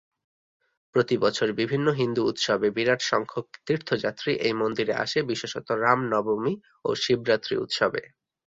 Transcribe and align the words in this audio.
প্রতি 0.95 1.15
বছর 1.17 1.47
বিভিন্ন 1.59 1.87
হিন্দু 1.91 2.21
উৎসবে 2.25 2.67
বিরাট 2.69 3.01
সংখ্যক 3.03 3.45
তীর্থযাত্রী 3.65 4.31
এই 4.47 4.53
মন্দিরে 4.53 4.93
আসে 5.03 5.19
বিশেষত 5.31 5.67
রাম 5.83 5.99
নবমী 6.13 6.53
ও 6.85 6.89
শিবরাত্রি 7.03 7.55
উৎসবে। 7.57 8.01